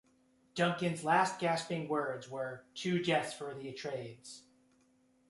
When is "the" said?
3.53-3.71